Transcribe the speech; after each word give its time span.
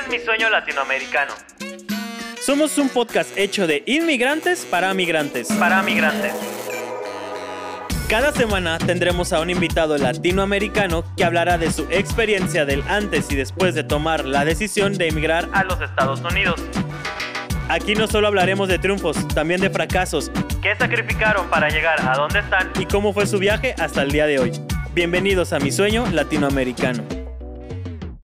es 0.00 0.08
mi 0.08 0.18
sueño 0.18 0.48
latinoamericano. 0.50 1.32
Somos 2.40 2.78
un 2.78 2.88
podcast 2.88 3.36
hecho 3.36 3.66
de 3.66 3.82
inmigrantes 3.86 4.64
para 4.64 4.92
migrantes. 4.94 5.48
Para 5.52 5.82
migrantes. 5.82 6.32
Cada 8.08 8.32
semana 8.32 8.78
tendremos 8.78 9.32
a 9.32 9.40
un 9.40 9.50
invitado 9.50 9.96
latinoamericano 9.96 11.04
que 11.16 11.24
hablará 11.24 11.58
de 11.58 11.70
su 11.70 11.84
experiencia 11.90 12.64
del 12.64 12.82
antes 12.88 13.30
y 13.30 13.36
después 13.36 13.74
de 13.74 13.84
tomar 13.84 14.24
la 14.24 14.44
decisión 14.44 14.94
de 14.98 15.08
emigrar 15.08 15.48
A 15.52 15.64
los 15.64 15.80
Estados 15.80 16.20
Unidos. 16.20 16.60
Aquí 17.68 17.94
no 17.94 18.08
solo 18.08 18.26
hablaremos 18.26 18.68
de 18.68 18.80
triunfos, 18.80 19.28
también 19.28 19.60
de 19.60 19.70
fracasos 19.70 20.32
¿Qué 20.60 20.74
sacrificaron 20.76 21.48
para 21.48 21.68
llegar 21.68 22.00
a 22.00 22.16
donde 22.16 22.40
están? 22.40 22.72
y 22.80 22.86
cómo 22.86 23.12
fue 23.12 23.26
su 23.26 23.38
viaje 23.38 23.76
hasta 23.78 24.02
el 24.02 24.10
día 24.10 24.26
de 24.26 24.40
hoy. 24.40 24.52
Bienvenidos 24.92 25.52
a 25.52 25.60
mi 25.60 25.70
sueño 25.70 26.04
latinoamericano. 26.10 27.19